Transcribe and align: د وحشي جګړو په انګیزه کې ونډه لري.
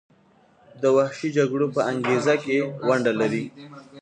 د 0.81 0.83
وحشي 0.97 1.29
جګړو 1.37 1.67
په 1.75 1.81
انګیزه 1.91 2.33
کې 2.43 2.55
ونډه 2.87 3.13
لري. 3.19 3.43